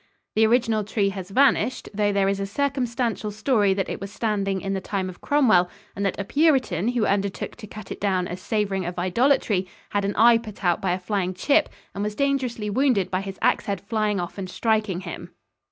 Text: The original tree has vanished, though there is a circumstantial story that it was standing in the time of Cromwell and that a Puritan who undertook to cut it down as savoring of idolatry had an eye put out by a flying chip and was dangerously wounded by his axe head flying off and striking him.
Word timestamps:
The 0.35 0.47
original 0.47 0.83
tree 0.83 1.09
has 1.09 1.29
vanished, 1.29 1.87
though 1.93 2.11
there 2.11 2.27
is 2.27 2.39
a 2.39 2.47
circumstantial 2.47 3.29
story 3.29 3.75
that 3.75 3.87
it 3.87 4.01
was 4.01 4.11
standing 4.11 4.59
in 4.59 4.73
the 4.73 4.81
time 4.81 5.09
of 5.09 5.21
Cromwell 5.21 5.69
and 5.95 6.03
that 6.03 6.19
a 6.19 6.23
Puritan 6.23 6.87
who 6.87 7.05
undertook 7.05 7.55
to 7.57 7.67
cut 7.67 7.91
it 7.91 8.01
down 8.01 8.27
as 8.27 8.41
savoring 8.41 8.83
of 8.83 8.97
idolatry 8.97 9.67
had 9.91 10.03
an 10.03 10.15
eye 10.15 10.39
put 10.39 10.65
out 10.65 10.81
by 10.81 10.93
a 10.93 10.97
flying 10.99 11.35
chip 11.35 11.69
and 11.93 12.03
was 12.03 12.15
dangerously 12.15 12.67
wounded 12.67 13.11
by 13.11 13.21
his 13.21 13.37
axe 13.43 13.67
head 13.67 13.79
flying 13.79 14.19
off 14.19 14.39
and 14.39 14.49
striking 14.49 15.01
him. 15.01 15.35